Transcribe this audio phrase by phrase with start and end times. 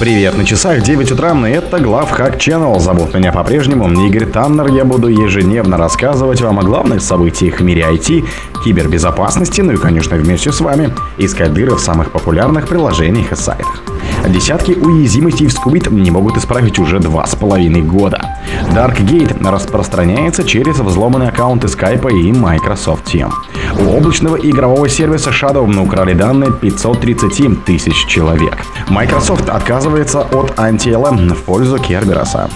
[0.00, 2.80] Привет, на часах 9 утра, и это Главхак Channel.
[2.80, 4.68] Зовут меня по-прежнему Игорь Таннер.
[4.68, 8.26] Я буду ежедневно рассказывать вам о главных событиях в мире IT,
[8.64, 13.82] кибербезопасности, ну и, конечно, вместе с вами искать дыры в самых популярных приложениях и сайтах.
[14.26, 18.29] Десятки уязвимостей в Squid не могут исправить уже два с половиной года.
[18.74, 23.30] Darkgate распространяется через взломанные аккаунты Skype и Microsoft Team.
[23.78, 28.58] У облачного игрового сервиса Shadow украли данные 530 тысяч человек.
[28.88, 32.48] Microsoft отказывается от anti-LM в пользу Кербераса.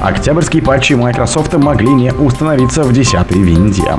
[0.00, 3.94] Октябрьские патчи Microsoft могли не установиться в 10 винде.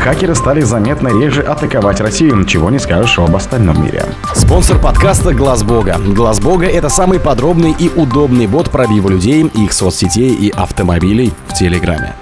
[0.00, 4.04] Хакеры стали заметно реже атаковать Россию, чего не скажешь об остальном мире.
[4.34, 5.98] Спонсор подкаста Глаз Бога.
[5.98, 11.54] Глаз Бога это самый подробный и удобный бот пробива людей, их соцсетей и автомобилей в
[11.54, 12.14] Телеграме.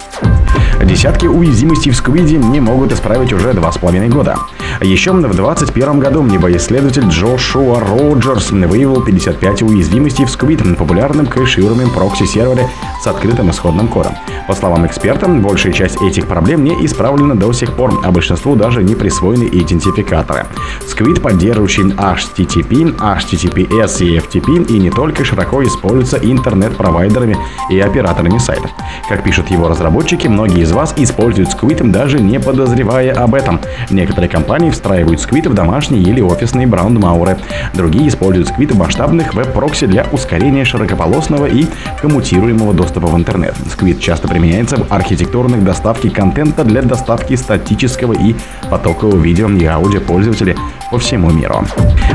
[0.84, 4.38] Десятки уязвимостей в Сквиде не могут исправить уже два с половиной года.
[4.80, 11.90] Еще в 2021 году небоисследователь Джошуа Роджерс выявил 55 уязвимостей в Squid на популярном кэшируемом
[11.90, 12.68] прокси-сервере
[13.08, 14.14] открытым исходным кодом.
[14.46, 18.82] По словам эксперта, большая часть этих проблем не исправлена до сих пор, а большинству даже
[18.82, 20.46] не присвоены идентификаторы.
[20.86, 27.36] Squid поддерживающий HTTP, HTTPS и FTP и не только широко используется интернет-провайдерами
[27.70, 28.70] и операторами сайтов.
[29.08, 33.60] Как пишут его разработчики, многие из вас используют Squid даже не подозревая об этом.
[33.90, 37.38] Некоторые компании компании встраивают Squid в домашние или офисные браундмауры.
[37.74, 41.66] Другие используют Squid в масштабных веб-прокси для ускорения широкополосного и
[42.00, 43.54] коммутируемого доступа в интернет.
[43.66, 48.34] Squid часто применяется в архитектурных доставке контента для доставки статического и
[48.70, 50.56] потокового видео и аудио пользователей
[50.90, 51.64] по всему миру.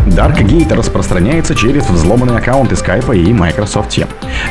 [0.07, 3.83] Darkgate распространяется через взломанные аккаунты Skype и Microsoft.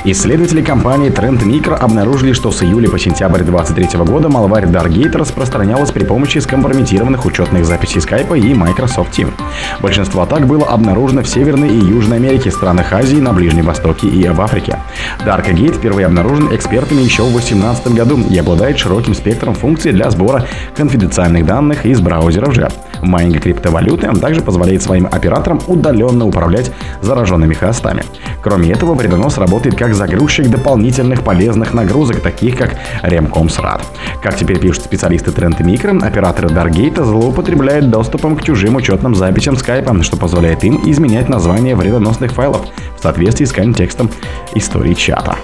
[0.05, 5.91] Исследователи компании Trend Micro обнаружили, что с июля по сентябрь 2023 года малварь Darkgate распространялась
[5.91, 9.33] при помощи скомпрометированных учетных записей Skype и Microsoft Teams.
[9.80, 14.28] Большинство атак было обнаружено в Северной и Южной Америке, странах Азии, на Ближнем Востоке и
[14.28, 14.78] в Африке.
[15.24, 20.45] Darkgate впервые обнаружен экспертами еще в 2018 году и обладает широким спектром функций для сбора
[20.77, 27.55] конфиденциальных данных из браузеров жертв майнинга криптовалюты, а также позволяет своим операторам удаленно управлять зараженными
[27.55, 28.05] хостами.
[28.42, 33.84] Кроме этого, вредонос работает как загрузчик дополнительных полезных нагрузок, таких как Ремкомсрад.
[34.23, 40.02] Как теперь пишут специалисты Trend Micro, операторы Dargate злоупотребляют доступом к чужим учетным записям Skype,
[40.02, 42.62] что позволяет им изменять названия вредоносных файлов
[42.98, 44.11] в соответствии с контекстом
[44.55, 45.36] истории чата.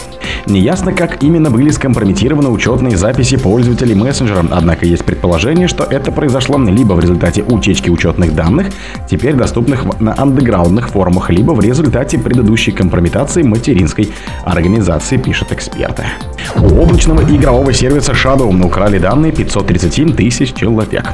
[0.58, 6.58] Неясно, как именно были скомпрометированы учетные записи пользователей мессенджера, однако есть предположение, что это произошло
[6.58, 8.66] либо в результате утечки учетных данных,
[9.08, 14.10] теперь доступных на андеграундных форумах, либо в результате предыдущей компрометации материнской
[14.44, 16.06] организации, пишут эксперты.
[16.56, 21.04] У облачного игрового сервиса Shadow украли данные 530 тысяч человек.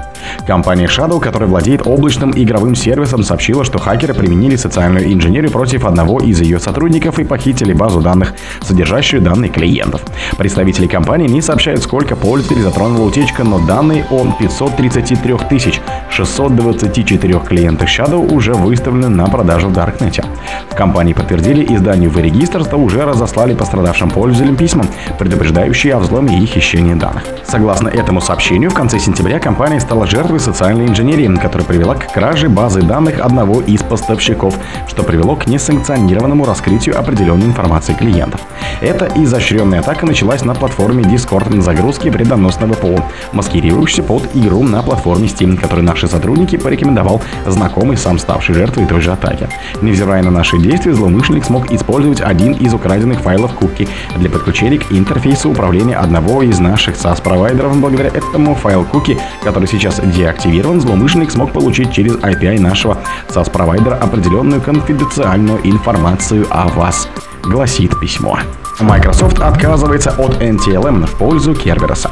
[0.46, 6.20] Компания Shadow, которая владеет облачным игровым сервисом, сообщила, что хакеры применили социальную инженерию против одного
[6.20, 10.02] из ее сотрудников и похитили базу данных, содержащую данные клиентов.
[10.38, 15.80] Представители компании не сообщают, сколько пользователей затронула утечка, но данные о 533 тысяч
[16.10, 20.24] 624 клиентах Shadow уже выставлены на продажу в Darknet.
[20.70, 24.86] В компании подтвердили изданию в регистр, что уже разослали пострадавшим пользователям письма,
[25.18, 27.24] предупреждающие о взломе и хищении данных.
[27.44, 32.48] Согласно этому сообщению, в конце сентября компания стала жертвой социальной инженерии, которая привела к краже
[32.48, 34.54] базы данных одного из поставщиков,
[34.88, 38.40] что привело к несанкционированному раскрытию определенной информации клиентов.
[38.80, 44.82] Эта изощренная атака началась на платформе Discord на загрузке вредоносного ПО, маскирующейся под игру на
[44.82, 49.48] платформе Steam, которую наши сотрудники порекомендовал знакомый, сам ставший жертвой той же атаки.
[49.80, 54.92] Невзирая на наши действия, злоумышленник смог использовать один из украденных файлов куки для подключения к
[54.92, 57.78] интерфейсу управления одного из наших SaaS-провайдеров.
[57.80, 62.98] Благодаря этому файл куки, который сейчас деактивирован, злоумышленник смог получить через API нашего
[63.28, 67.08] SaaS-провайдера определенную конфиденциальную информацию о вас,
[67.42, 68.38] гласит письмо.
[68.80, 72.06] Microsoft отказывается от NTLM в пользу Kerberos.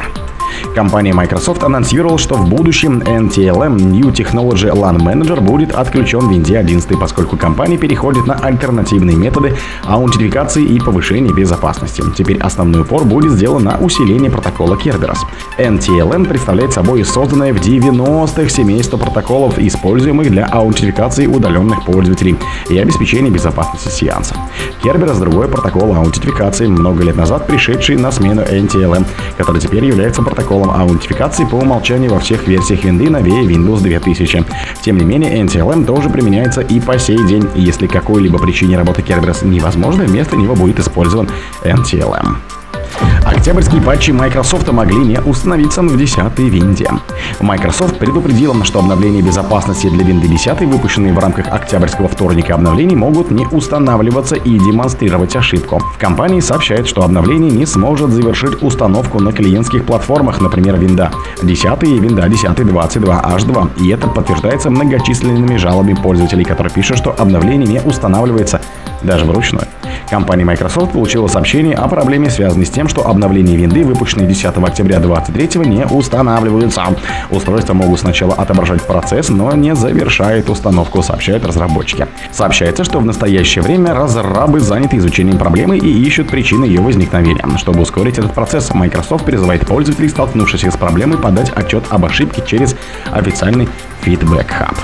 [0.74, 6.58] Компания Microsoft анонсировала, что в будущем NTLM New Technology LAN Manager будет отключен в Винде
[6.58, 9.54] 11, поскольку компания переходит на альтернативные методы
[9.84, 12.03] аутентификации и повышения безопасности.
[12.16, 15.18] Теперь основной упор будет сделан на усиление протокола Kerberos.
[15.59, 22.38] NTLM представляет собой созданное в 90-х семейство протоколов, используемых для аутентификации удаленных пользователей
[22.70, 24.36] и обеспечения безопасности сеанса.
[24.82, 29.04] Kerberos– другой протокол аутентификации, много лет назад пришедший на смену NTLM,
[29.36, 34.45] который теперь является протоколом протоколом аутентификации по умолчанию во всех версиях винды новее Windows 2000.
[34.83, 37.49] Тем не менее, NTLM тоже применяется и по сей день.
[37.54, 41.28] Если какой-либо причине работы Kerberos невозможна, вместо него будет использован
[41.63, 42.61] NTLM.
[43.25, 46.89] Октябрьские патчи Microsoft могли не установиться в 10 винде.
[47.41, 53.31] Microsoft предупредила, что обновления безопасности для винды 10, выпущенные в рамках октябрьского вторника обновлений, могут
[53.31, 55.78] не устанавливаться и демонстрировать ошибку.
[55.78, 61.10] В компании сообщают, что обновление не сможет завершить установку на клиентских платформах, например, винда
[61.43, 63.83] 10 и винда 10 22H2.
[63.83, 68.60] И это подтверждается многочисленными жалобами пользователей, которые пишут, что обновление не устанавливается
[69.03, 69.66] даже вручную.
[70.12, 75.00] Компания Microsoft получила сообщение о проблеме, связанной с тем, что обновления винды, выпущенные 10 октября
[75.00, 76.84] 2023, не устанавливаются.
[77.30, 82.06] Устройства могут сначала отображать процесс, но не завершает установку, сообщают разработчики.
[82.30, 87.47] Сообщается, что в настоящее время разрабы заняты изучением проблемы и ищут причины ее возникновения.
[87.56, 92.76] Чтобы ускорить этот процесс, Microsoft призывает пользователей, столкнувшихся с проблемой, подать отчет об ошибке через
[93.10, 93.66] официальный
[94.04, 94.77] Feedback Hub.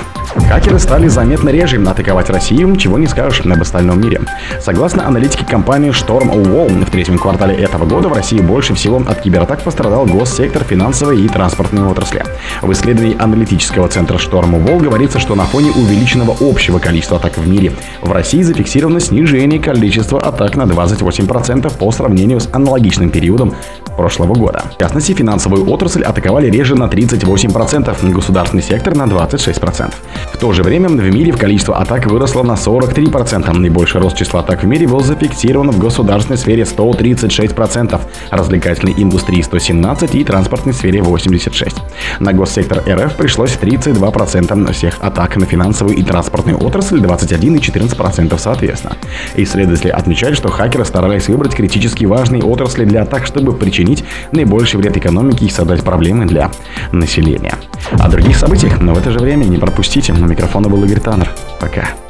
[0.48, 4.20] Хакеры стали заметно реже атаковать Россию, чего не скажешь об остальном мире.
[4.60, 9.20] Согласно аналитике компании Storm Wall, в третьем квартале этого года в России больше всего от
[9.20, 12.24] кибератак пострадал госсектор, финансовой и транспортной отрасли.
[12.62, 17.48] В исследовании аналитического центра Storm Wall говорится, что на фоне увеличенного общего количества атак в
[17.48, 17.72] мире
[18.02, 23.54] в России зафиксировано снижение количества атак на 28% по сравнению с аналогичным периодом
[23.96, 24.62] прошлого года.
[24.76, 29.92] В частности, финансовую отрасль атаковали реже на 38%, государственный сектор на 26%.
[30.32, 33.52] В то же время в мире в количество атак выросло на 43%.
[33.58, 38.00] Наибольший рост числа атак в мире был зафиксирован в государственной сфере 136%,
[38.30, 41.72] развлекательной индустрии 117% и транспортной сфере 86%.
[42.20, 48.38] На госсектор РФ пришлось 32% всех атак на финансовую и транспортную отрасль, 21 и 14%
[48.38, 48.96] соответственно.
[49.36, 54.96] Исследователи отмечают, что хакеры старались выбрать критически важные отрасли для атак, чтобы причинить наибольший вред
[54.96, 56.50] экономике и создать проблемы для
[56.92, 57.54] населения.
[57.92, 60.12] О других событиях, но в это же время не пропустите.
[60.12, 61.30] На микрофона был Игорь Таннер.
[61.60, 62.07] Пока.